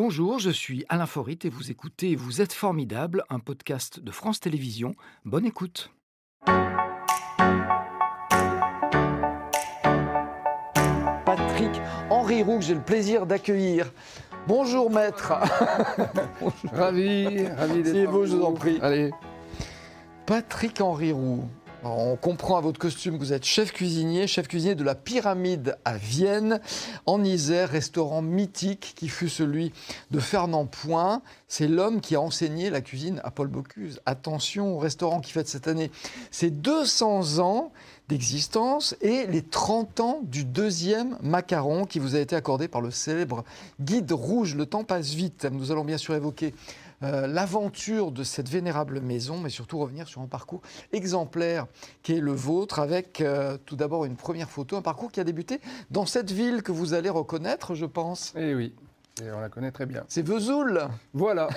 [0.00, 4.38] Bonjour, je suis Alain Forit et vous écoutez Vous êtes formidable, un podcast de France
[4.38, 4.94] Télévisions.
[5.24, 5.90] Bonne écoute.
[11.26, 11.80] Patrick
[12.10, 13.92] Henri Roux, que j'ai le plaisir d'accueillir.
[14.46, 15.32] Bonjour maître.
[16.72, 18.56] Ravi, ravi d'être beau, je vous en vous.
[18.56, 18.78] prie.
[18.80, 19.10] Allez,
[20.26, 21.42] Patrick Henri Roux.
[21.84, 25.76] On comprend à votre costume que vous êtes chef cuisinier, chef cuisinier de la Pyramide
[25.84, 26.60] à Vienne,
[27.06, 29.72] en Isère, restaurant mythique qui fut celui
[30.10, 31.22] de Fernand Point.
[31.46, 34.00] C'est l'homme qui a enseigné la cuisine à Paul Bocuse.
[34.06, 35.92] Attention au restaurant qui fête cette année
[36.32, 37.70] ses 200 ans
[38.08, 42.90] d'existence et les 30 ans du deuxième macaron qui vous a été accordé par le
[42.90, 43.44] célèbre
[43.80, 44.56] guide rouge.
[44.56, 45.46] Le temps passe vite.
[45.52, 46.54] Nous allons bien sûr évoquer
[47.02, 50.62] euh, l'aventure de cette vénérable maison, mais surtout revenir sur un parcours
[50.92, 51.66] exemplaire
[52.02, 55.24] qui est le vôtre, avec euh, tout d'abord une première photo, un parcours qui a
[55.24, 58.32] débuté dans cette ville que vous allez reconnaître, je pense.
[58.36, 58.74] eh oui,
[59.22, 60.04] et on la connaît très bien.
[60.08, 60.82] C'est Vesoul.
[61.12, 61.48] Voilà,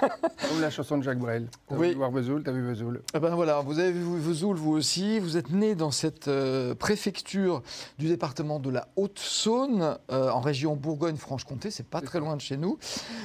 [0.48, 1.48] comme la chanson de Jacques Brel.
[1.68, 1.90] T'as Oui.
[1.90, 3.02] vu voir Vesoul, t'as vu Vesoul.
[3.14, 5.18] Eh ben voilà, vous avez vu Vesoul vous aussi.
[5.18, 7.62] Vous êtes né dans cette euh, préfecture
[7.98, 11.70] du département de la Haute-Saône, euh, en région Bourgogne-Franche-Comté.
[11.70, 12.24] C'est pas très ça.
[12.24, 12.78] loin de chez nous.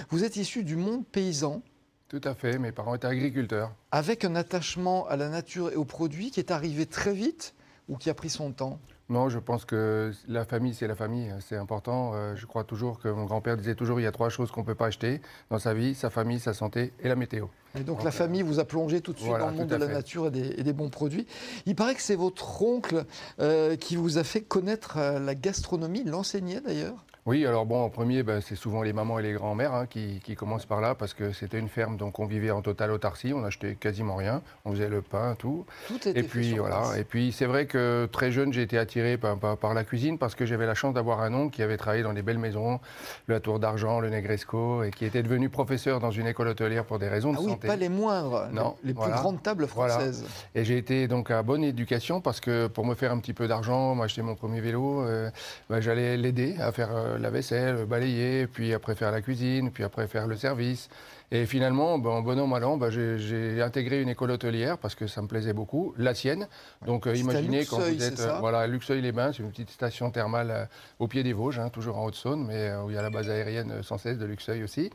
[0.09, 1.62] Vous êtes issu du monde paysan.
[2.08, 3.72] Tout à fait, mes parents étaient agriculteurs.
[3.92, 7.56] avec un attachement à la nature et aux produits qui est arrivé très vite
[7.89, 11.31] ou qui a pris son temps Non, je pense que la famille, c'est la famille,
[11.39, 12.11] c'est important.
[12.16, 14.61] Euh, je crois toujours que mon grand-père disait toujours il y a trois choses qu'on
[14.61, 17.47] ne peut pas acheter dans sa vie sa famille, sa santé et la météo.
[17.75, 19.58] Et donc Donc, la euh, famille vous a plongé tout de suite voilà, dans le
[19.58, 19.94] monde de la fait.
[19.94, 21.28] nature et des, et des bons produits.
[21.66, 23.06] Il paraît que c'est votre oncle
[23.39, 27.06] euh, qui vous a fait connaître la gastronomie, l'enseignait d'ailleurs.
[27.28, 30.20] Oui, alors bon, en premier, ben, c'est souvent les mamans et les grands-mères hein, qui,
[30.23, 33.34] qui commencent par là parce que c'était une ferme, donc on vivait en totale autarcie,
[33.34, 35.66] on achetait quasiment rien, on faisait le pain, tout.
[35.88, 36.81] Tout était Et fait puis sur voilà.
[36.81, 36.98] place.
[37.00, 40.20] Et puis c'est vrai que très jeune, j'ai été attiré par, par- par la cuisine
[40.20, 42.80] parce que j'avais la chance d'avoir un oncle qui avait travaillé dans des belles maisons,
[43.28, 47.00] la Tour d'Argent, le Negresco, et qui était devenu professeur dans une école hôtelière pour
[47.00, 47.68] des raisons de Ah oui, santé.
[47.68, 49.16] pas les moindres, Non, les plus voilà.
[49.16, 49.96] grandes tables Voilà.
[49.96, 50.26] françaises.
[50.53, 53.47] Et j'ai été donc à bonne éducation parce que pour me faire un petit peu
[53.47, 55.31] d'argent, m'acheter mon premier vélo, euh,
[55.72, 59.84] ben, j'allais l'aider à faire euh, la vaisselle, balayer, puis après faire la cuisine, puis
[59.84, 60.90] après faire le service.
[61.31, 64.96] Et finalement, ben, en bon an, mal an, ben, j'ai- intégré une école hôtelière parce
[64.96, 66.47] que ça me plaisait beaucoup, la sienne.
[66.86, 68.38] Donc euh, à imaginez quand vous êtes ça?
[68.40, 70.66] voilà, à Luxeuil-les-Bains, c'est une petite station thermale euh,
[71.00, 73.09] au pied des Vosges, hein, toujours en Haute-Saône, mais euh, où il y a la
[73.09, 74.90] base aérienne euh, sans cesse de Luxeuil aussi.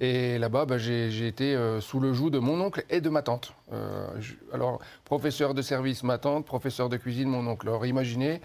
[0.00, 3.22] Et là-bas, ben, j'ai été euh, sous le joug de mon oncle et de ma
[3.22, 3.54] tante.
[3.72, 7.68] Euh, je- alors, professeur de service, ma tante, professeur de cuisine, mon oncle.
[7.68, 8.40] Alors, imaginez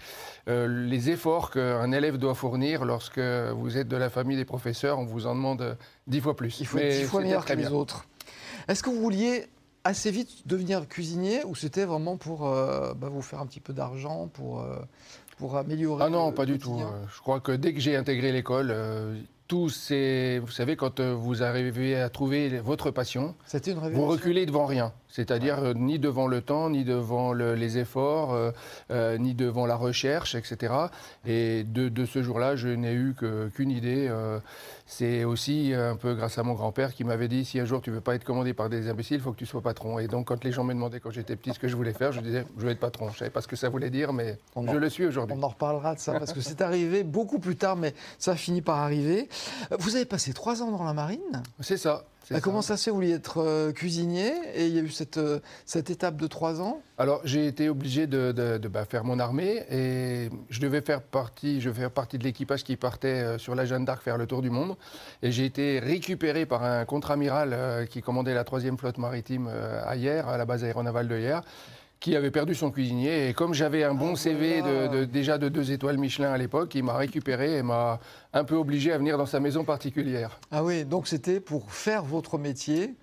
[0.48, 4.98] euh, les efforts qu'un élève doit fournir lorsque vous êtes de la famille des professeurs,
[4.98, 5.74] on vous en demande euh,
[6.06, 6.58] dix fois plus.
[6.60, 7.72] Il faut dix fois meilleur que les bien.
[7.72, 8.06] autres.
[8.68, 9.46] Est-ce que vous vouliez
[9.84, 13.72] assez vite devenir cuisinier ou c'était vraiment pour euh, bah, vous faire un petit peu
[13.72, 14.76] d'argent, pour, euh,
[15.38, 16.80] pour améliorer Ah non, le pas du tout.
[17.12, 19.18] Je crois que dès que j'ai intégré l'école, euh,
[19.48, 23.34] tout c'est, vous savez, quand euh, vous arrivez à trouver votre passion,
[23.66, 24.92] une vous reculez devant rien.
[25.08, 28.50] C'est-à-dire euh, ni devant le temps, ni devant le- les efforts, euh,
[28.92, 30.72] euh, ni devant la recherche, etc.
[31.26, 33.14] Et de, de ce jour-là, je n'ai eu
[33.52, 34.08] qu'une idée.
[35.00, 37.80] Euh, c'est aussi un peu grâce à mon grand-père qui m'avait dit si un jour
[37.80, 39.98] tu veux pas être commandé par des imbéciles, il faut que tu sois patron.
[39.98, 42.12] Et donc quand les gens me demandaient quand j'étais petit ce que je voulais faire,
[42.12, 43.10] je disais je veux être patron.
[43.10, 45.36] Je savais pas ce que ça voulait dire, mais On je en- le suis aujourd'hui.
[45.38, 48.36] On en reparlera de ça parce que c'est arrivé beaucoup plus tard, mais ça a
[48.36, 49.28] fini par arriver.
[49.72, 51.42] Euh, Vous avez passé trois ans dans la marine.
[51.60, 52.04] C'est ça.
[52.30, 52.38] Euh.
[52.40, 55.18] Comment ça se fait Vous vouliez être euh, cuisinier et il y a eu cette,
[55.18, 56.80] euh, cette étape de trois ans?
[56.96, 61.02] Alors j'ai été obligé de, de- de, bah, faire mon armée et je devais faire
[61.02, 64.18] partie, je vais faire partie de l'équipage qui partait euh, sur la Jeanne d'Arc faire
[64.18, 64.76] le tour du monde.
[65.22, 69.80] Et j'ai été récupéré par un contre-amiral euh, qui commandait la troisième flotte maritime euh,
[69.84, 71.42] à Hyères, à la base aéronavale de Hyères,
[72.00, 73.28] qui avait perdu son cuisinier.
[73.28, 74.88] Et comme j'avais un bon Ah, CV voilà.
[74.88, 78.00] de, de- déjà de deux étoiles Michelin à l'époque, il m'a récupéré et m'a
[78.32, 80.40] un peu obligé à venir dans sa maison particulière.
[80.50, 82.94] Ah oui, donc c'était pour faire votre métier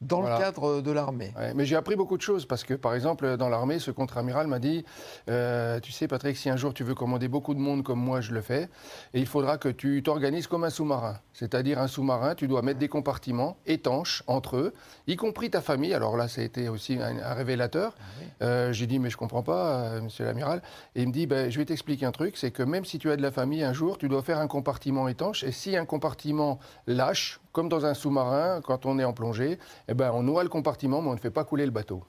[0.00, 1.32] dans le cadre de l'armée.
[1.36, 4.46] Ouais, mais j'ai appris beaucoup de choses parce que, par exemple, dans l'armée, ce contre-amiral
[4.46, 4.84] m'a dit
[5.30, 8.20] euh, Tu sais, Patrick, si un jour tu veux commander beaucoup de monde comme moi,
[8.20, 8.68] je le fais,
[9.14, 11.18] et il faudra que tu t'organises comme un sous-marin.
[11.32, 14.74] C'est-à-dire, un sous-marin, tu dois mettre des compartiments étanches entre eux,
[15.06, 15.94] y compris ta famille.
[15.94, 17.94] Alors là, ça a été aussi un, un révélateur.
[18.42, 20.62] Euh, j'ai dit Mais je comprends pas, euh, monsieur l'amiral.
[20.94, 23.10] Et il me dit ben, Je vais t'expliquer un truc c'est que même si tu
[23.10, 25.84] as de la famille, un jour, tu dois faire un compartiment étanche, et si un
[25.84, 29.58] compartiment lâche, comme dans un sous-marin, quand on est en plongée,
[29.88, 32.02] eh ben, on noie le compartiment, mais on ne fait pas couler le bateau.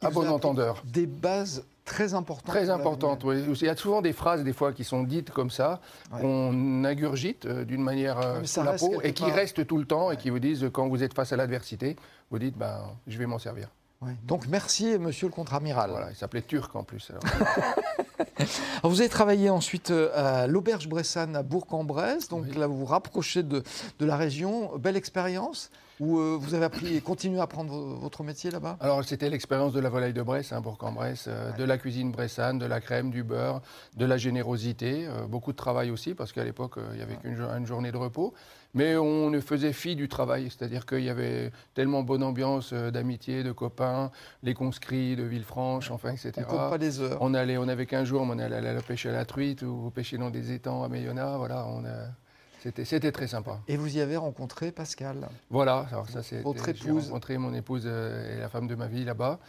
[0.00, 0.82] Il À bon entendeur.
[0.84, 2.46] Des bases très importantes.
[2.46, 3.22] Très de la- importante.
[3.24, 3.44] oui.
[3.60, 5.80] Il y a souvent des phrases, des fois, qui sont dites comme ça,
[6.12, 6.20] Ouais.
[6.22, 9.34] qu'on ingurgite euh, d'une manière euh, mais ça sous la peau, et qui part.
[9.34, 10.14] restent tout le temps, Ouais.
[10.14, 11.94] et qui vous disent, quand vous êtes face à l'adversité,
[12.30, 13.68] vous dites, ben, je vais m'en servir.
[14.00, 14.16] Ouais.
[14.24, 15.90] Donc merci, monsieur le contre-amiral.
[15.90, 17.10] Voilà, il s'appelait Turc en plus.
[17.10, 17.22] alors.
[18.84, 23.42] vous avez travaillé ensuite euh, à l'Auberge Bressane à Bourg-en-Bresse, donc là vous vous rapprochez
[23.42, 23.62] de,
[23.98, 24.76] de la région.
[24.78, 25.70] Belle expérience
[26.02, 28.76] ou euh, vous avez appris et continué à apprendre votre métier là-bas?
[28.80, 32.58] Alors c'était l'expérience de la volaille de Bresse, hein, Bourg-en-Bresse, euh, de la cuisine bressane,
[32.58, 33.62] de la crème, du beurre,
[33.96, 37.92] de la générosité, beaucoup de travail aussi parce qu'à l'époque il n'y avait qu'une journée
[37.92, 38.34] de repos.
[38.74, 43.42] Mais on ne faisait fi du travail, c'est-à-dire qu'il y avait tellement bonne ambiance d'amitié,
[43.42, 44.10] de copains,
[44.42, 46.32] les conscrits de Villefranche, enfin, etc.
[46.38, 47.18] On compte pas les heures.
[47.20, 50.16] On allait, on avait qu'un jour, on allait aller pêcher à la truite ou pêcher
[50.16, 51.84] dans des étangs à Mayonna, voilà, on
[52.84, 53.60] C'était très sympa.
[53.66, 56.42] Et vous y avez rencontré Pascal Voilà, alors ça c'est.
[56.42, 59.40] Votre épouse J'ai rencontré mon épouse euh, et la femme de ma vie là-bas,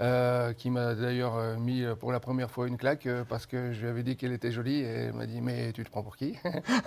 [0.00, 3.80] euh, qui m'a d'ailleurs euh, mis pour la première fois une claque parce que je
[3.80, 6.16] lui avais dit qu'elle était jolie et elle m'a dit Mais tu te prends pour
[6.16, 6.36] qui?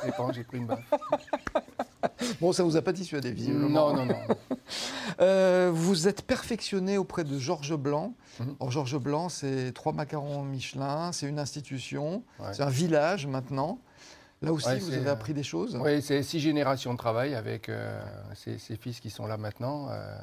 [0.08, 0.90] Et quand j'ai pris une baffe.
[2.42, 3.94] Bon, ça ne vous a pas dissuadé, visiblement.
[3.94, 4.16] Non, non, non.
[5.20, 8.16] Euh, vous êtes perfectionné auprès de Georges Blanc.
[8.40, 8.72] Mhm.
[8.72, 13.80] Georges Blanc, c'est trois macarons Michelin, c'est une institution, c'est un village maintenant.
[14.44, 18.00] Là aussi, vous avez appris des choses Oui, c'est six générations de travail avec euh,
[18.36, 19.88] ces, fils qui sont là maintenant.
[19.90, 20.18] Euh.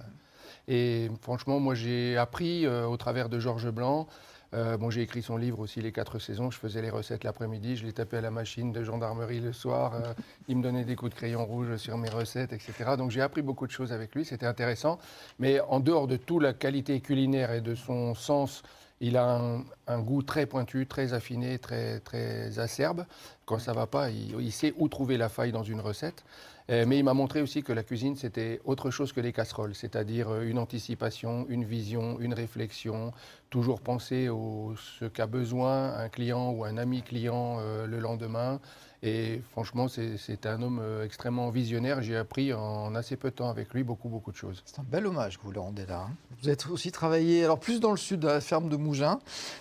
[0.69, 4.06] et franchement, moi, j'ai appris au travers de Georges Blanc
[4.52, 6.50] euh, bon, j'ai écrit son livre aussi, Les quatre saisons.
[6.50, 9.94] Je faisais les recettes l'après-midi, je les tapais à la machine de gendarmerie le soir.
[9.94, 10.12] Euh,
[10.49, 12.73] il me donnait des coups de crayon rouge sur mes recettes, etc.
[12.99, 14.99] Donc j'ai appris beaucoup de choses avec lui, c'était intéressant.
[15.38, 18.62] Mais en dehors de toute la qualité culinaire et de son sens,
[19.00, 19.41] il a
[19.87, 23.06] un, goût très pointu, très affiné, très, très acerbe.
[23.47, 26.25] Quand ça va pas, il, sait où trouver la faille dans une recette.
[26.70, 29.75] Euh, mais il m'a montré aussi que la cuisine, c'était autre chose que les casseroles,
[29.75, 33.12] c'est-à-dire une anticipation, une vision, une réflexion,
[33.49, 34.35] toujours penser à
[34.76, 38.61] ce qu'a besoin un client ou un ami client euh, le lendemain.
[39.02, 42.02] Et franchement, c'est un homme euh, extrêmement visionnaire.
[42.02, 44.62] J'ai appris en assez peu de temps avec lui beaucoup, beaucoup de choses.
[44.67, 46.06] C'est un bel hommage que vous le rendez là.
[46.08, 46.11] Hein.
[46.43, 49.19] Vous êtes aussi travaillé, alors plus dans le sud, à la ferme de Mougins,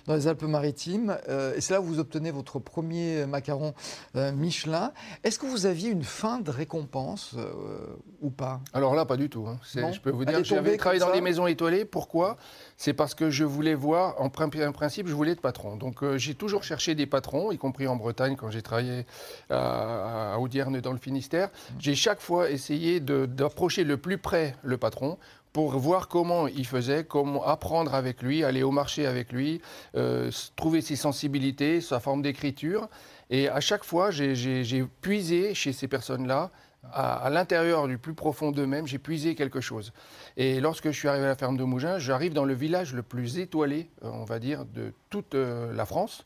[0.07, 1.17] dans les Alpes-Maritimes.
[1.29, 3.73] Euh, et c'est là où vous obtenez votre premier macaron
[4.15, 4.91] Michelin.
[5.23, 7.35] Est-ce que vous aviez une fin de récompense
[8.21, 8.59] ou pas?
[8.73, 9.47] Alors là, pas du tout.
[9.47, 9.59] Hein.
[9.63, 11.85] Je peux vous dire, j'avais travaillé dans des maisons étoilées.
[11.85, 12.37] Pourquoi?
[12.77, 15.75] C'est parce que je voulais voir, en principe, je voulais être patron.
[15.75, 19.05] Donc euh, j'ai toujours cherché des patrons, y compris en Bretagne quand j'ai travaillé
[19.49, 21.49] à, Audierne dans le Finistère.
[21.79, 25.17] J'ai chaque fois essayé d'approcher le plus près le patron
[25.53, 29.61] pour voir comment il faisait, comment apprendre avec lui, aller au marché avec lui,
[29.95, 32.87] euh, trouver ses sensibilités, sa forme d'écriture.
[33.29, 36.51] Et à chaque fois, j'ai puisé chez ces personnes-là
[36.93, 39.91] à, l'intérieur du plus profond d'eux-mêmes, j'ai puisé quelque chose.
[40.37, 43.03] Et lorsque je suis arrivé à la ferme de Mougins, j'arrive dans le village le
[43.03, 46.25] plus étoilé, euh, on va dire, de toute euh, la France.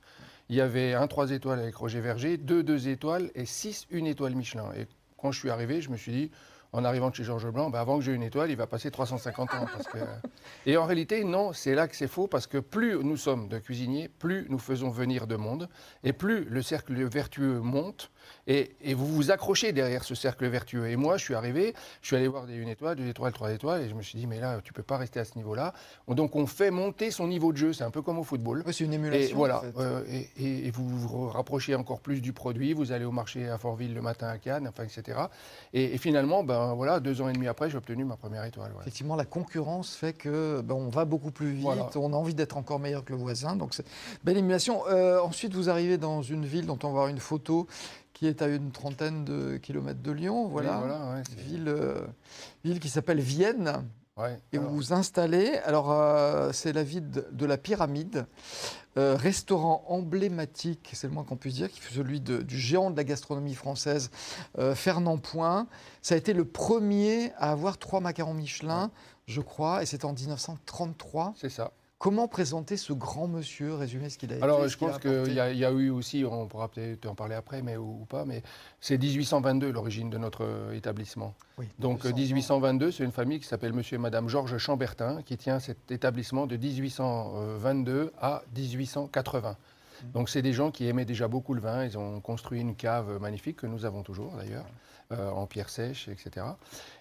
[0.50, 4.08] Il y avait un 3 étoiles avec Roger Verger, deux 2 étoiles et 6 une
[4.08, 4.72] étoile Michelin.
[4.78, 4.88] Et
[5.18, 6.32] quand je suis arrivé, je me suis dit,
[6.74, 8.92] en arrivant de chez Georges Blanc, ben avant que j'ai une étoile, il va passer
[8.92, 9.66] 350 ans.
[10.66, 13.60] Et en réalité, non, c'est là que c'est faux, parce que plus nous sommes de
[13.60, 15.70] cuisiniers, plus nous faisons venir de monde,
[16.04, 18.12] et plus le cercle vertueux monte,
[18.48, 20.88] et, vous vous accrochez derrière ce cercle vertueux.
[20.88, 23.52] Et moi, je suis arrivé, je suis allé voir des une étoile, deux étoiles, trois
[23.52, 25.74] étoiles, et je me suis dit, mais là, tu peux pas rester à ce niveau-là.
[26.08, 27.74] Donc, on fait monter son niveau de jeu.
[27.74, 28.64] C'est un peu comme au football.
[28.72, 29.30] c'est une émulation.
[29.30, 29.62] Et voilà.
[29.78, 30.04] Euh,
[30.38, 32.74] et, vous vous rapprochez encore plus du produit.
[32.74, 35.20] Vous allez au marché à Fortville le matin à Cannes, enfin, etc.
[35.74, 38.72] Et, finalement, ben voilà, deux ans et demi après, j'ai obtenu ma première étoile.
[38.82, 41.68] Effectivement, la concurrence fait que ben, on va beaucoup plus vite.
[41.96, 43.56] On a envie d'être encore meilleur que le voisin.
[43.56, 43.86] Donc, c'est
[44.24, 44.84] belle émulation.
[44.88, 47.68] Euh, ensuite, vous arrivez dans une ville dont on va voir une photo
[48.14, 50.48] qui est à une trentaine de kilomètres de Lyon.
[50.48, 50.82] Voilà,
[51.38, 52.02] ville, euh,
[52.64, 53.84] ville qui s'appelle Vienne.
[54.52, 55.58] Et vous vous installez.
[55.66, 58.26] Alors, euh, c'est la ville de, la Pyramide,
[58.98, 62.98] euh, restaurant emblématique, c'est le moins qu'on puisse dire, qui fut celui du géant de
[62.98, 64.12] la gastronomie française,
[64.76, 65.68] Fernand Point.
[66.02, 68.92] Ça a été le premier à avoir trois macarons Michelin,
[69.26, 71.34] je crois, et c'était en 1933.
[71.36, 71.72] C'est ça.
[72.04, 75.36] Comment présenter ce grand monsieur, résumer ce qu'il a été Alors, je pense qu'il y,
[75.36, 78.44] y, a eu aussi, on pourra peut-être en parler après, mais ou, pas, mais
[78.82, 81.34] c'est 1822 l'origine de notre euh, établissement.
[81.80, 85.94] Donc 1822, c'est une famille qui s'appelle Monsieur et Madame Georges Chambertin, qui tient cet
[85.94, 89.52] établissement de 1822 à 1880.
[89.52, 90.12] Mmh.
[90.12, 91.86] Donc c'est des gens qui aimaient déjà beaucoup le vin.
[91.86, 94.66] Ils ont construit une cave magnifique que nous avons toujours d'ailleurs.
[95.20, 96.46] Euh, en pierre sèche, etc.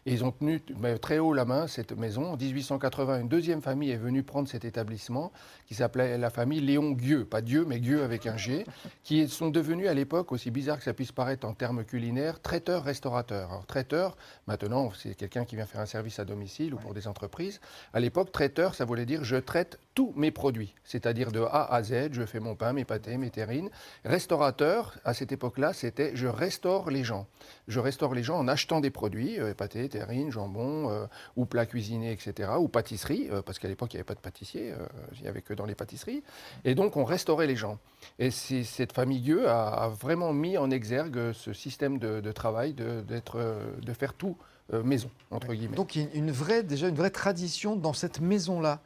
[0.06, 0.60] Et ils ont tenu
[1.00, 2.32] très haut la main cette maison.
[2.32, 5.32] En 1880, une deuxième famille est venue prendre cet établissement
[5.66, 8.64] qui s'appelait la famille Léon Gueux, pas Dieu, mais Gueux avec un G,
[9.04, 13.50] qui sont devenus à l'époque, aussi bizarre que ça puisse paraître en termes culinaires, traiteurs-restaurateurs.
[13.50, 14.16] Alors traiteur,
[14.46, 17.60] maintenant, c'est quelqu'un qui vient faire un service à domicile ou pour des entreprises.
[17.92, 21.82] À l'époque, traiteur, ça voulait dire je traite tous mes produits, c'est-à-dire de A à
[21.82, 23.70] Z, je fais mon pain, mes pâtés, mes terrines.
[24.04, 27.26] Restaurateur, à cette époque-là, c'était je restaure les gens.
[27.68, 31.06] Je restaure les gens en achetant des produits, euh, pâtés, terrines, jambon, euh,
[31.36, 34.20] ou plats cuisinés, etc., ou pâtisserie, euh, parce qu'à l'époque, il n'y avait pas de
[34.20, 34.74] pâtissier,
[35.16, 36.22] il n'y avait que dans les pâtisseries.
[36.64, 37.78] Et donc, on restaurait les gens.
[38.18, 43.92] Et cette famille Gueux a, vraiment mis en exergue ce système de, travail, de, de
[43.92, 44.36] faire tout
[44.72, 45.76] maison, entre guillemets.
[45.76, 48.80] Donc, il y a une vraie, déjà une vraie tradition dans cette maison-là.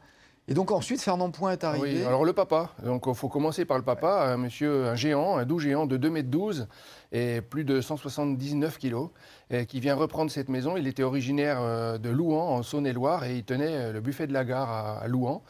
[0.49, 1.99] Et donc ensuite, Fernand Point est arrivé.
[1.99, 2.71] Oui, alors le papa.
[2.83, 5.97] Donc il faut commencer par le papa, un monsieur, un géant, un doux géant de
[5.97, 6.67] 2 mètres 12
[7.11, 9.09] et plus de 179 kilos,
[9.49, 10.77] et qui vient reprendre cette maison.
[10.77, 14.33] Il était originaire euh, de Louan, en Saône-et-Loire, et il tenait euh, le buffet de
[14.33, 15.43] la gare à Louan.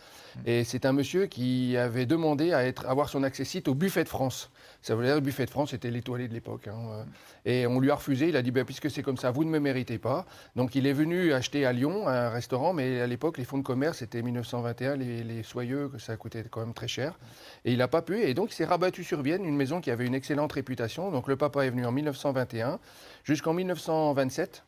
[0.46, 4.04] Et c'est un monsieur qui avait demandé à être, avoir son accès site au buffet
[4.04, 4.52] de France.
[4.88, 6.70] Ça voulait dire le buffet de France, c'était l'étoilé de l'époque.
[6.70, 7.06] Hein.
[7.44, 8.30] Et on lui a refusé.
[8.30, 10.26] Il a dit ben, puisque c'est comme ça, vous ne me méritez pas.
[10.56, 13.64] Donc il est venu acheter à Lyon un restaurant, mais à l'époque, les fonds de
[13.64, 17.20] commerce, c'était 1921, les, les soyeux, que ça coûtait quand même très cher.
[17.66, 18.22] Et il n'a pas pu.
[18.22, 21.12] Et donc il s'est rabattu sur Vienne, une maison qui avait une excellente réputation.
[21.12, 22.80] Donc le papa est venu en 1921
[23.26, 24.64] jusqu'en 1927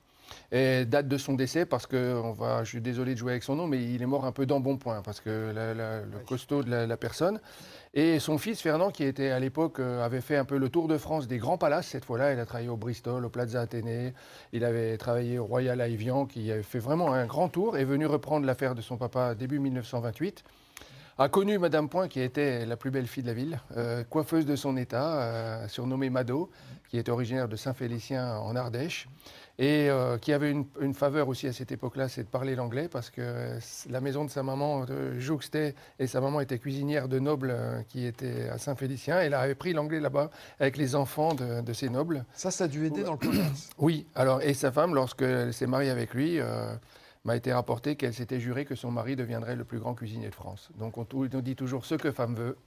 [0.51, 3.43] et date de son décès parce que on va, je suis désolé de jouer avec
[3.43, 6.97] son nom, mais il est mort un peu d'embonpoint parce que le costaud de la,
[6.97, 7.39] personne.
[7.93, 10.87] Et son fils Fernand, qui était à l'époque, euh, avait fait un peu le tour
[10.87, 11.87] de France des grands palaces.
[11.87, 14.13] Cette fois-là, il a travaillé au Bristol, au Plaza Athénée.
[14.53, 17.77] Il avait travaillé au Royal à Evian, qui avait fait vraiment un grand tour.
[17.77, 20.43] Est venu reprendre l'affaire de son papa début 1928
[21.19, 24.45] a connu Madame Point, qui était la plus belle fille de la ville, euh, coiffeuse
[24.45, 26.49] de son état, euh, surnommée Mado,
[26.87, 29.09] qui est originaire de Saint-Félicien en Ardèche
[29.57, 33.09] et euh, qui avait une, faveur aussi à cette époque-là, c'est de parler l'anglais, parce
[33.09, 33.59] que
[33.89, 34.85] la maison de sa maman
[35.17, 37.53] jouxtait, et sa maman était cuisinière de nobles
[37.89, 40.29] qui était à Saint-Félicien, et elle avait pris l'anglais là-bas
[40.61, 42.23] avec les enfants de, ces nobles.
[42.33, 45.67] Ça, ça a dû aider dans le commerce Oui, alors, et sa femme, lorsqu'elle s'est
[45.67, 46.39] mariée avec lui,
[47.25, 50.35] m'a été rapporté qu'elle s'était jurée que son mari deviendrait le plus grand cuisinier de
[50.35, 50.69] France.
[50.77, 52.57] Donc on, on dit toujours ce que femme veut,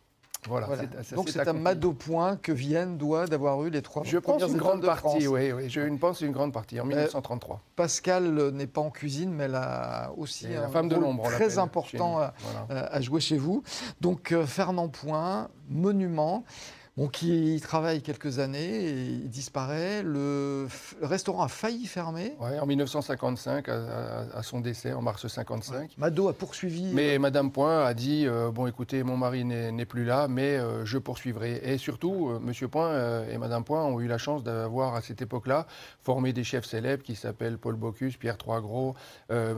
[0.48, 0.66] voilà.
[1.12, 4.56] Donc c'est un Mado point que Vienne doit d'avoir eu les trois Je pense une
[4.56, 7.56] grande partie, oui, oui, je pense une grande partie en 1933.
[7.56, 11.58] Euh, Pascal n'est pas en cuisine, mais elle a aussi un femme de rôle très
[11.58, 12.20] important
[12.68, 13.62] à, jouer chez vous.
[14.00, 16.44] Donc euh, Fernand Point, monument.
[16.98, 20.02] Bon, qui travaille quelques années et il disparaît.
[20.02, 20.68] Le,
[21.00, 22.34] restaurant a failli fermer.
[22.38, 25.96] En 1955, à, son décès, en mars 55.
[25.96, 26.90] Mado a poursuivi.
[26.92, 30.84] Mais Madame Point a dit euh, Bon, écoutez, mon mari n'est plus là, mais euh,
[30.84, 31.62] je poursuivrai.
[31.64, 35.22] Et surtout, euh, Monsieur Point et Madame Point ont eu la chance d'avoir, à cette
[35.22, 35.66] époque-là,
[36.02, 38.94] formé des chefs célèbres qui s'appellent Paul Bocuse, Pierre Troisgros,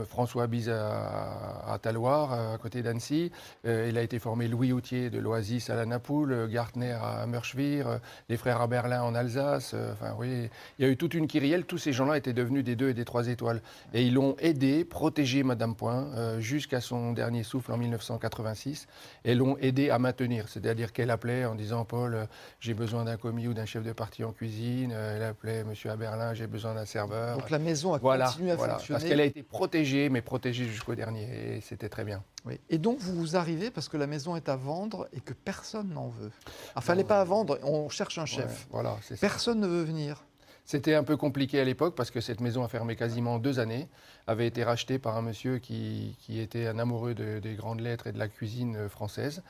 [0.07, 3.31] François Bise à, à Taloir, à côté d'Annecy.
[3.65, 7.99] il a été formé Louis Houtier de l'Oasis à la Napoule, Gartner à à euh,
[8.29, 9.71] les frères à Berlin en Alsace.
[9.73, 11.65] Euh, enfin, oui, il y a eu toute une kyrielle.
[11.65, 13.61] Tous ces gens-là étaient devenus des deux et des trois étoiles.
[13.93, 18.87] Et ils l'ont aidé, protégé Madame Point euh, jusqu'à son dernier souffle en 1986.
[19.23, 20.47] Et l'ont aidé à maintenir.
[20.49, 22.27] C'est-à-dire qu'elle appelait en disant Paul,
[22.59, 24.91] j'ai besoin d'un commis ou d'un chef de partie en cuisine.
[24.91, 27.37] elle appelait Monsieur à Berlin, j'ai besoin d'un serveur.
[27.37, 28.87] Donc la maison a continué à fonctionner.
[28.89, 31.55] Parce qu'elle a été protégée, mais protégée jusqu'au dernier.
[31.55, 32.23] Et c'était très bien.
[32.45, 32.59] Oui.
[32.69, 36.09] Et donc vous arrivez parce que la maison est à vendre et que personne n'en
[36.09, 36.31] veut.
[36.47, 38.67] Il ne fallait pas vendre, on cherche un chef.
[38.69, 40.23] voilà, personne ne veut venir.
[40.67, 43.87] C'était un peu compliqué à l'époque parce que cette maison a fermé quasiment deux années,
[44.25, 48.11] avait été rachetée par un monsieur qui, qui était un amoureux des grandes lettres et
[48.11, 49.43] de la cuisine française,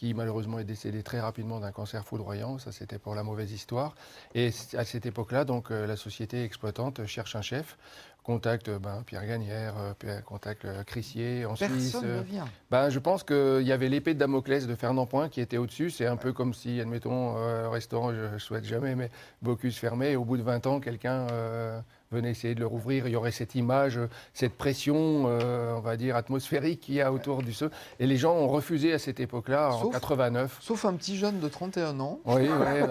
[0.00, 2.58] qui malheureusement est décédé très rapidement d'un cancer foudroyant.
[2.58, 3.94] Ça, c'était pour la mauvaise histoire.
[4.34, 7.78] Et à cette époque-là, donc, euh, la société exploitante cherche un chef
[8.22, 11.96] contacte euh, ben, Pierre Gagnère, euh, contacte euh, Crissier en Suisse.
[12.70, 15.90] Ben, je pense qu'il y avait l'épée de Damoclès de Fernand Point qui était au-dessus.
[15.90, 19.10] C'est un peu comme si, admettons, un restaurant, je ne souhaite jamais, mais
[19.42, 21.26] Bocuse fermé, et au bout de 20 ans, quelqu'un
[22.12, 24.00] venez essayer de le rouvrir, il y aurait cette image,
[24.34, 27.66] cette pression, euh, on va dire, atmosphérique qu'il y a autour du ce.
[28.00, 30.58] Et les gens ont refusé à cette époque-là, en 89.
[30.60, 32.18] Sauf un petit jeune de 31 ans.
[32.24, 32.48] Oui,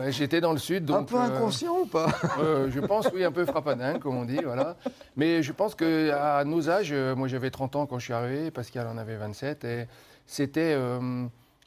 [0.10, 0.86] j'étais dans le sud.
[0.86, 2.08] Donc, un peu euh, inconscient ou pas?
[2.40, 4.78] euh, Je pense, oui, un peu frappadin, comme on dit, voilà.
[5.18, 8.88] Mais je pense qu'à nos âges, moi j'avais 30 ans quand je suis arrivé, Pascal
[8.88, 9.86] en avait 27, et
[10.26, 10.78] c'était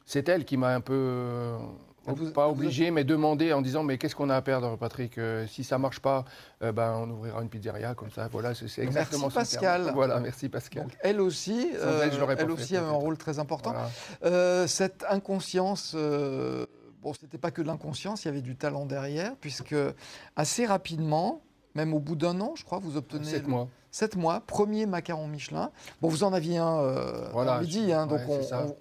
[0.05, 1.51] c'est elle qui m'a un peu
[2.33, 5.63] pas obligé, mais demander en disant mais qu'est-ce qu'on a à perdre, Patrick euh, Si
[5.63, 6.25] ça marche pas,
[6.61, 8.27] euh, ben on ouvrira une pizzeria comme ça.
[8.31, 9.91] Voilà, c'est exactement merci Pascal.
[9.93, 10.87] Voilà, merci Pascal.
[11.01, 13.73] elle aussi, euh, elle, aussi avait un rôle très important.
[14.67, 15.95] cette inconscience.
[15.95, 19.75] Bon, c'était pas que de l'inconscience, il y avait du talent derrière, puisque
[20.37, 21.41] assez rapidement,
[21.75, 23.25] même au bout d'un an, je crois, vous obtenez.
[23.25, 23.67] Sept mois.
[23.91, 25.69] Sept mois, premier macaron Michelin.
[26.01, 28.21] Bon, vous en aviez un euh, midi, hein, donc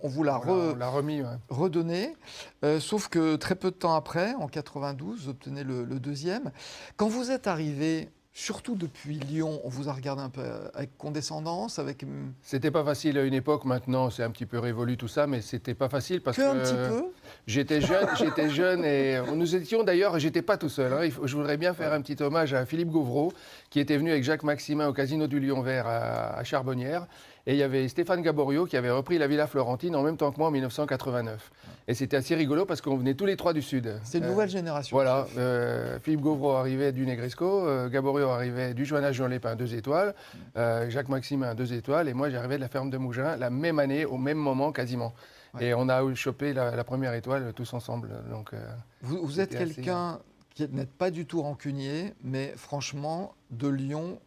[0.03, 2.17] on, vous l'a remis, redonné.
[2.65, 6.51] Euh, sauf que très peu de temps après, en 92, vous obtenez le, deuxième.
[6.97, 10.43] Quand vous êtes arrivé, surtout depuis Lyon, on vous a regardé un peu
[10.75, 12.03] avec condescendance, avec.
[12.03, 15.27] hum, C'était pas facile à une époque, maintenant c'est un petit peu révolu tout ça,
[15.27, 16.47] mais c'était pas facile parce Que que.
[16.49, 17.05] un petit peu.
[17.47, 20.93] J'étais jeune, j'étais jeune et nous étions d'ailleurs, j'étais pas tout seul.
[20.93, 21.09] hein.
[21.25, 23.33] Je voudrais bien faire un petit hommage à Philippe Gauvreau,
[23.71, 27.07] qui était venu avec Jacques Maximin au Casino du Lion Vert à, Charbonnières.
[27.45, 30.31] Et il y avait Stéphane Gaborio qui avait repris la Villa Florentine en même temps
[30.31, 31.51] que moi en 1989.
[31.89, 33.99] Et c'était assez rigolo parce qu'on venait tous les trois du Sud.
[34.05, 34.97] C'est une Euh, nouvelle génération.
[34.97, 39.75] Voilà, euh, Philippe Gauvreau arrivait du Negresco, euh, Gaborio arrivait du Joannage Jean Lépin, deux
[39.75, 40.15] étoiles,
[40.57, 43.79] euh, Jacques Maximin, deux étoiles, et moi j'arrivais de la ferme de Mougins, la même
[43.79, 45.13] année, au même moment quasiment.
[45.55, 45.67] Ouais.
[45.67, 48.09] Et on a chopé la, la première étoile tous ensemble.
[48.31, 48.59] Donc, euh,
[49.03, 50.19] Vous, vous êtes assez- quelqu'un
[50.55, 54.19] qui n'êtes pas du tout rancunier, mais franchement, de Lyon,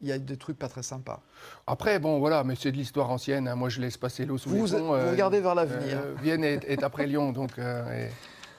[0.00, 1.20] il y a des trucs pas très sympas.
[1.66, 3.48] Après, bon, voilà, mais c'est de l'histoire ancienne.
[3.48, 3.56] hein.
[3.56, 4.96] Moi, je laisse passer l'eau sous Vous, les ponts.
[4.96, 5.98] vous regardez vers l'avenir.
[5.98, 7.58] euh, Vienne est, est après Lyon, donc.
[7.58, 8.10] euh, et,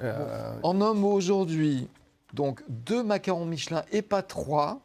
[0.01, 1.87] euh, En homme aujourd'hui,
[2.33, 4.81] donc deux macarons Michelin et pas trois.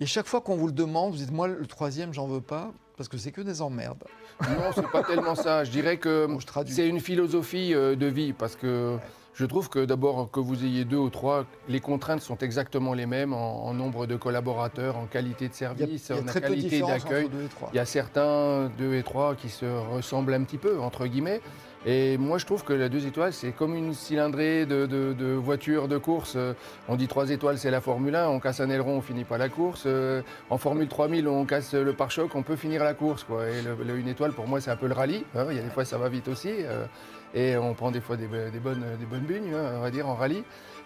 [0.00, 2.72] Et chaque fois qu'on vous le demande, vous dites moi le troisième, j'en veux pas,
[2.96, 4.04] parce que c'est que des emmerdes.
[4.40, 5.64] Non, c'est pas tellement ça.
[5.64, 8.98] Je dirais que Bon, c'est une philosophie euh, de vie parce que
[9.34, 13.06] je trouve que d'abord que vous ayez deux ou trois, les contraintes sont exactement les
[13.06, 16.18] mêmes en, en nombre de collaborateurs, en qualité de Il y a, service, il y
[16.18, 17.30] a en très qualité d'accueil.
[17.72, 21.40] Il y a certains deux et trois qui se ressemblent un petit peu, entre guillemets.
[21.84, 25.32] Et moi, je trouve que la deux étoiles, c'est comme une cylindrée de, de, de
[25.32, 26.34] voitures de course.
[26.36, 26.54] Euh,
[26.88, 28.28] On dit trois étoiles, c'est la Formule 1.
[28.28, 29.82] On casse un aileron, on finit pas la course.
[29.86, 33.24] Euh, En Formule 3000, on casse le pare-choc, on peut finir la course.
[33.24, 33.48] Quoi.
[33.48, 35.24] Et une étoile, pour moi, c'est un peu le rallye.
[35.34, 35.46] hein.
[35.50, 36.50] Il y a des fois, ça va vite aussi.
[37.34, 40.14] Et on prend des fois des, bonnes, des bonnes bugnes, hein, on va dire, en
[40.14, 40.44] rallye.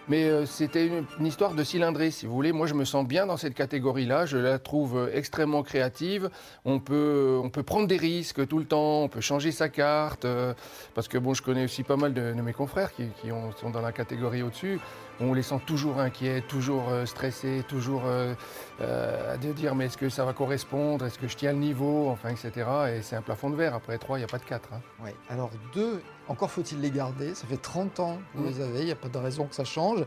[0.09, 2.53] Mais euh, c'était une, histoire de cylindrée, si vous voulez.
[2.53, 4.25] Moi, je me sens bien dans cette catégorie-là.
[4.25, 6.29] Je la trouve euh, extrêmement créative.
[6.63, 9.03] On peut, on peut prendre des risques tout le temps.
[9.03, 10.23] On peut changer sa carte.
[10.23, 10.53] euh,
[10.95, 13.69] parce que bon, je connais aussi pas mal de, mes confrères qui, qui ont- sont
[13.69, 14.79] dans la catégorie au-dessus.
[15.19, 18.35] On les sent toujours inquiets, toujours euh, stressés, toujours euh,
[18.81, 21.05] euh, à de dire mais est-ce que ça va correspondre?
[21.05, 22.09] Est-ce que je tiens le niveau?
[22.09, 22.51] Enfin, etc.
[22.95, 23.73] Et c'est un plafond de verre.
[23.73, 24.69] Après trois, il n'y a pas de quatre.
[24.73, 24.81] hein.
[25.03, 25.15] Ouais.
[25.29, 27.33] Alors deux, encore faut-il les garder.
[27.33, 29.55] Ça fait 30 ans que vous les avez, il n'y a pas de raison que
[29.55, 30.03] ça change.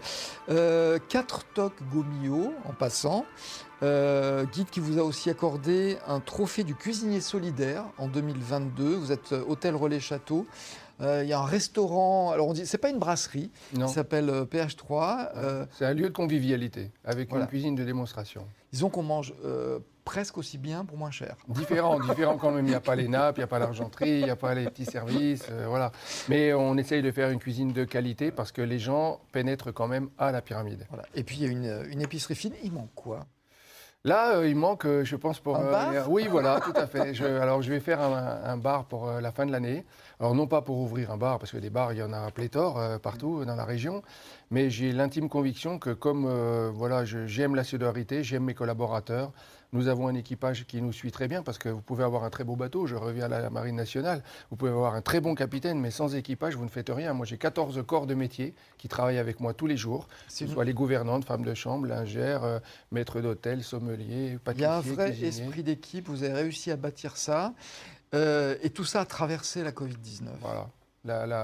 [1.08, 3.24] Quatre tocs Gomio en passant.
[3.82, 8.94] Euh, guide qui vous a aussi accordé un trophée du cuisinier solidaire en 2022.
[8.94, 10.46] Vous êtes euh, Hôtel Relais Château.
[11.00, 13.86] Euh, Il y a un restaurant, alors on dit, c'est pas une brasserie, Non.
[13.86, 15.30] qui s'appelle euh, PH3.
[15.36, 17.44] Euh, C'est un lieu de convivialité avec Voilà.
[17.44, 18.46] une cuisine de démonstration.
[18.72, 19.32] disons qu'on mange
[20.04, 21.36] presque aussi bien pour moins cher.
[21.48, 22.66] Différent, différent quand même.
[22.66, 24.54] Il n'y a pas les nappes, il n'y a pas l'argenterie, il n'y a pas
[24.54, 25.90] les petits services, euh, voilà.
[26.28, 29.88] Mais on essaye de faire une cuisine de qualité parce que les gens pénètrent quand
[29.88, 30.84] même à la pyramide.
[30.90, 31.04] Voilà.
[31.14, 32.52] Et puis il y a une, une épicerie fine.
[32.62, 33.26] Il manque quoi?
[34.04, 35.56] Là, euh, il manque, euh, je pense, pour...
[35.58, 37.12] Un bar oui, voilà, tout à fait.
[37.12, 39.84] Je- alors, je vais faire un, un bar pour euh, la fin de l'année.
[40.18, 42.20] Alors, non pas pour ouvrir un bar, parce que des bars, il y en a
[42.20, 44.02] à pléthore euh, partout dans la région,
[44.50, 49.32] mais j'ai l'intime conviction que comme euh, voilà, j'aime la solidarité, j'aime mes collaborateurs,
[49.72, 52.30] nous avons un équipage qui nous suit très bien, parce que vous pouvez avoir un
[52.30, 55.34] très beau bateau, je reviens à la Marine nationale, vous pouvez avoir un très bon
[55.34, 57.12] capitaine, mais sans équipage, vous ne faites rien.
[57.12, 60.46] Moi, j'ai 14 corps de métier qui travaillent avec moi tous les jours, que ce
[60.46, 62.58] soit les gouvernantes, femmes de chambre, lingères, euh,
[62.90, 65.28] maîtres d'hôtel, sommeliers, Il pâtissiers, y a un vrai cuisiniers.
[65.46, 67.54] esprit d'équipe, vous avez réussi à bâtir ça.
[68.12, 70.24] Euh, et tout ça a traversé la Covid-19.
[70.40, 70.68] Voilà.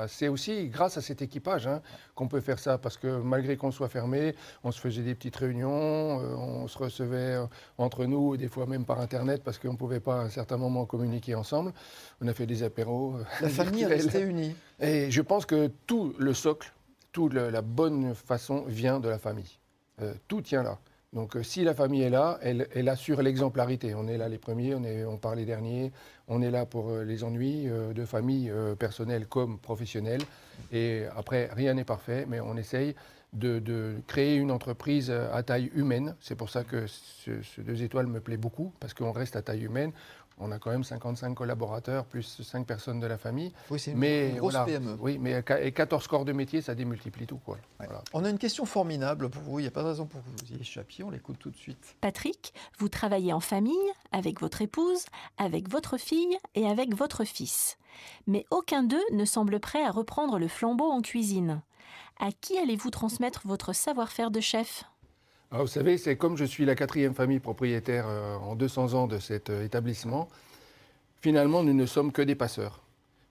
[0.09, 1.81] C'est aussi grâce à cet équipage hein,
[2.15, 5.37] qu'on peut faire ça, parce que malgré qu'on soit fermé, on se faisait des petites
[5.37, 7.47] réunions, euh, on se recevait euh,
[7.79, 10.29] entre nous, et des fois même par Internet, parce qu'on ne pouvait pas à un
[10.31, 11.73] certain moment communiquer ensemble.
[12.21, 13.15] On a fait des apéros.
[13.17, 14.55] euh, La famille est restée unie.
[14.79, 16.73] Et je pense que tout le socle,
[17.13, 19.59] toute la bonne façon vient de la famille.
[20.03, 20.79] Euh, tout tient là.
[21.17, 23.95] Donc euh, si la famille est là, elle, assure l'exemplarité.
[23.95, 24.75] On est là les premiers,
[25.07, 25.91] on, part les derniers,
[26.29, 30.21] on est là pour euh, les ennuis euh, de famille personnels comme professionnels.
[30.73, 32.95] Et après, rien n'est parfait, mais on essaye
[33.33, 36.15] de, créer une entreprise à taille humaine.
[36.21, 39.43] C'est pour ça que ce, ce deux étoiles me plaît beaucoup, parce qu'on reste à
[39.43, 39.93] taille humaine.
[40.39, 43.53] On a quand même 55 collaborateurs, plus 5 personnes de la famille.
[43.71, 44.97] Oui, c'est une, Mais grosse voilà, PME.
[45.01, 47.39] Oui, mais et 14 corps de métier, ça démultiplie tout.
[47.39, 47.57] Quoi.
[47.81, 47.87] Ouais.
[47.87, 48.03] Voilà.
[48.13, 49.61] On a une question formidable pour vous.
[49.61, 51.05] Il n'y a pas de raison pour que vous y échappiez.
[51.05, 51.97] On l'écoute tout de suite.
[52.03, 53.75] Patrick, vous travaillez en famille,
[54.13, 55.07] avec votre épouse,
[55.39, 57.79] avec votre fille et avec votre fils.
[58.27, 61.63] Mais aucun d'eux ne semble prêt à reprendre le flambeau en cuisine.
[62.19, 64.85] À qui allez-vous transmettre votre savoir-faire de chef?
[65.53, 69.07] Ah, vous savez, c'est comme je suis la quatrième famille propriétaire euh, en 200 ans
[69.07, 70.29] de cet euh, établissement,
[71.21, 72.83] finalement, nous ne sommes que des passeurs.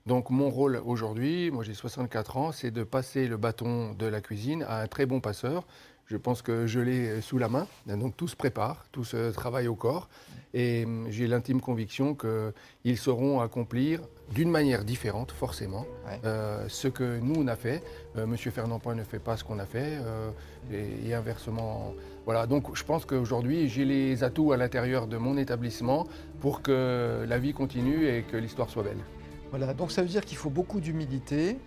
[0.06, 4.22] Donc mon rôle aujourd'hui, moi j'ai 64 ans, c'est de passer le bâton de la
[4.22, 5.66] cuisine à un très bon passeur.
[6.08, 7.68] Je pense que je l'ai sous la main.
[7.88, 10.08] Donc tout se prépare, tout se travaille au corps.
[10.54, 14.02] Et hum, j'ai l'intime conviction qu'ils sauront accomplir
[14.34, 15.86] d'une manière différente, forcément,
[16.24, 17.84] euh, ce que nous, on a fait.
[18.18, 20.32] Euh, Monsieur Fernand Point ne fait pas ce qu'on a fait, euh,
[20.72, 21.94] et, inversement.
[22.26, 26.08] Voilà, donc je pense qu'aujourd'hui, j'ai les atouts à l'intérieur de mon établissement
[26.40, 29.04] pour que la vie continue et que l'histoire soit belle.
[29.52, 31.58] Voilà, donc ça veut dire qu'il faut beaucoup d'humilité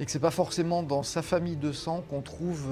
[0.00, 2.68] et que ce n'est pas forcément dans sa famille de sang qu'on trouve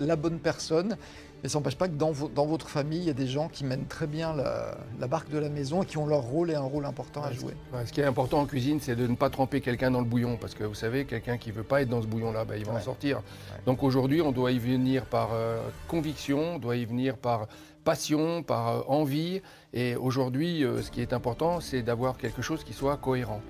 [0.00, 0.96] la bonne personne.
[1.42, 3.86] Mais ça n'empêche pas que dans, votre famille, il y a des gens qui mènent
[3.86, 6.84] très bien la, barque de la maison et qui ont leur rôle et un rôle
[6.84, 7.54] important à jouer.
[7.84, 10.36] ce qui est important en cuisine, c'est de ne pas tremper quelqu'un dans le bouillon.
[10.40, 12.64] Parce que vous savez, quelqu'un qui ne veut pas être dans ce bouillon-là, bah, il
[12.64, 13.22] va en sortir.
[13.66, 17.46] Donc aujourd'hui, on doit y venir par euh, conviction, on doit y venir par
[17.88, 19.40] passion, par euh, envie.
[19.72, 23.40] Et aujourd'hui, euh, ce qui est important, c'est d'avoir quelque chose qui soit cohérent,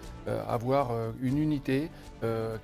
[0.46, 0.90] avoir
[1.22, 1.90] une unité,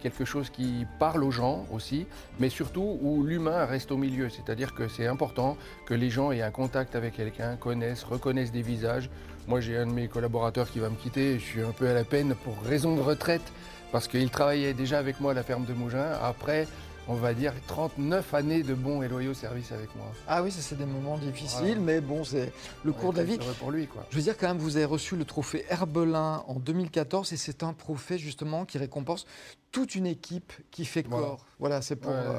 [0.03, 2.07] quelque chose qui parle aux gens aussi,
[2.39, 4.29] mais surtout où l'humain reste au milieu.
[4.29, 5.57] C'est-à-dire que c'est important
[5.87, 9.09] que les gens aient un contact avec quelqu'un, connaissent, reconnaissent des visages.
[9.49, 11.95] Moi, j'ai un de mes collaborateurs qui va me quitter, je suis un peu à
[11.95, 13.49] la peine pour raison de retraite,
[13.93, 16.13] parce qu'il travaillait déjà avec moi à la ferme de Mougins.
[16.23, 16.67] Après,
[17.09, 20.07] on va dire, 39 années de bons et loyaux services avec moi.
[20.27, 22.53] Ah oui, ça c'est des moments difficiles, mais bon, c'est
[22.85, 23.38] le cours de la vie.
[23.59, 24.07] pour lui, quoi.
[24.11, 27.62] Je veux dire quand même, vous avez reçu le trophée Herbelin en 2014 et c'est
[27.62, 29.27] un trophée justement qui récompense
[29.73, 31.45] toute une équipe qui fait corps.
[31.59, 32.12] Voilà, c'est pour.
[32.12, 32.38] Euh,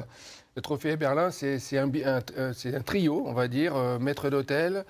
[0.54, 4.86] le trophée Berlin, c'est un, euh, un, trio, on va dire, euh, maître d'hôtel,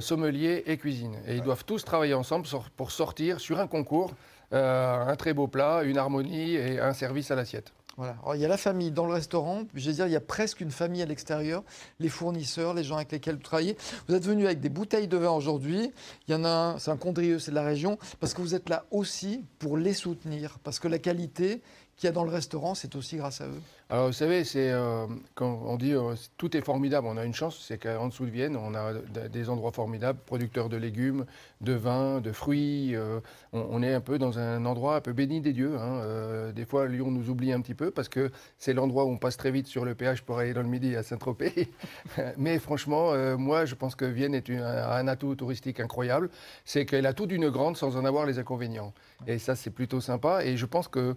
[0.00, 1.14] sommelier et cuisine.
[1.26, 4.14] Et ils doivent tous travailler ensemble pour sortir sur un concours
[4.52, 8.56] un très beau plat, une harmonie et un service à l'assiette il y a la
[8.56, 11.62] famille dans le restaurant, je veux dire, il y a presque une famille à l'extérieur,
[11.98, 13.76] les fournisseurs, les gens avec lesquels vous travaillez.
[14.08, 15.92] Vous êtes venu avec des bouteilles de vin aujourd'hui.
[16.26, 18.54] Il y en a un, c'est un Condrieux, c'est de la région, parce que vous
[18.54, 21.62] êtes là aussi pour les soutenir, parce que la qualité
[22.00, 23.60] qu'il y a dans le restaurant, c'est aussi grâce à eux.
[23.90, 27.34] Alors vous savez, c'est euh, quand on dit euh, tout est formidable, on a une
[27.34, 28.94] chance, c'est qu'en dessous de Vienne, on a
[29.28, 31.26] des endroits formidables, producteurs de légumes,
[31.60, 32.94] de vins, de fruits.
[32.94, 33.20] Euh,
[33.52, 35.76] on, est un peu dans un endroit un peu béni des dieux.
[35.76, 36.52] Hein.
[36.54, 39.36] des fois, Lyon nous oublie un petit peu parce que c'est l'endroit où on passe
[39.36, 41.68] très vite sur le péage pour aller dans le midi à Saint-Tropez.
[42.38, 46.30] Mais franchement, moi, je pense que Vienne est un, atout touristique incroyable.
[46.64, 48.94] C'est qu'elle a tout d'une grande sans en avoir les inconvénients.
[49.26, 50.44] Et ça, c'est plutôt sympa.
[50.44, 51.16] Et je pense que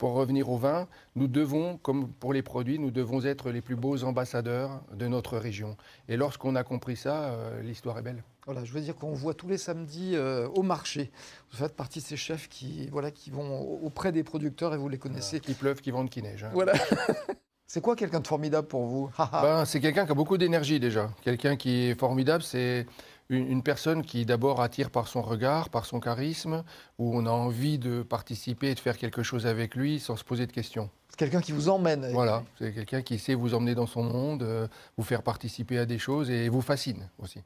[0.00, 3.76] pour revenir au vin, nous devons, comme pour les produits, nous devons être les plus
[3.76, 5.76] beaux ambassadeurs de notre région.
[6.08, 8.24] Et lorsqu'on a compris ça, euh, l'histoire est belle.
[8.46, 11.10] Voilà, je veux dire qu'on voit tous les samedis euh, au marché.
[11.52, 14.88] Vous faites partie de ces chefs qui, voilà, qui vont auprès des producteurs et vous
[14.88, 15.38] les connaissez.
[15.38, 16.44] qui pleuvent, qui vendent, qui neigent.
[16.44, 16.50] Hein.
[16.54, 16.72] Voilà.
[17.66, 19.10] C'est quoi quelqu'un de formidable pour vous?
[19.32, 21.10] Ben, C'est quelqu'un qui a beaucoup d'énergie déjà.
[21.20, 22.86] Quelqu'un qui est formidable, c'est
[23.30, 26.64] une, personne qui d'abord attire par son regard, par son charisme,
[26.98, 30.24] où on a envie de participer et de faire quelque chose avec lui sans se
[30.24, 30.90] poser de questions.
[31.08, 32.10] C'est quelqu'un qui vous emmène.
[32.12, 34.66] Voilà, c'est quelqu'un qui sait vous emmener dans son monde, euh,
[34.96, 37.40] vous faire participer à des choses et vous fascine aussi.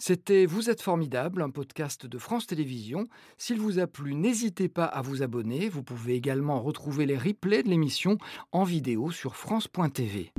[0.00, 3.08] C'était Vous êtes formidable, un podcast de France Télévisions.
[3.36, 5.68] S'il vous a plu, n'hésitez pas à vous abonner.
[5.68, 8.16] Vous pouvez également retrouver les replays de l'émission
[8.52, 10.32] en vidéo sur France.tv.